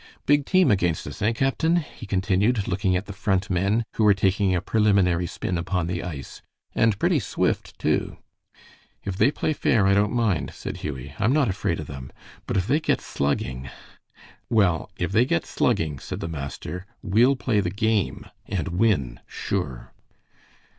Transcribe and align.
Big 0.25 0.47
team 0.47 0.71
against 0.71 1.05
us, 1.05 1.21
eh, 1.21 1.31
captain?" 1.31 1.75
he 1.75 2.07
continued, 2.07 2.67
looking 2.67 2.95
at 2.95 3.05
the 3.05 3.13
Front 3.13 3.51
men, 3.51 3.83
who 3.93 4.03
were 4.03 4.15
taking 4.15 4.55
a 4.55 4.59
preliminary 4.59 5.27
spin 5.27 5.59
upon 5.59 5.85
the 5.85 6.01
ice, 6.01 6.41
"and 6.73 6.97
pretty 6.97 7.19
swift, 7.19 7.77
too." 7.77 8.17
"If 9.03 9.15
they 9.15 9.29
play 9.29 9.53
fair, 9.53 9.85
I 9.85 9.93
don't 9.93 10.11
mind," 10.11 10.53
said 10.55 10.77
Hughie. 10.77 11.13
"I'm 11.19 11.33
not 11.33 11.49
afraid 11.49 11.79
of 11.79 11.85
them; 11.85 12.11
but 12.47 12.57
if 12.57 12.65
they 12.65 12.79
get 12.79 12.99
slugging" 12.99 13.69
"Well, 14.49 14.89
if 14.97 15.11
they 15.11 15.23
get 15.23 15.45
slugging," 15.45 15.99
said 15.99 16.19
the 16.19 16.27
master, 16.27 16.87
"we'll 17.03 17.35
play 17.35 17.59
the 17.59 17.69
game 17.69 18.25
and 18.47 18.69
win, 18.69 19.19
sure." 19.27 19.93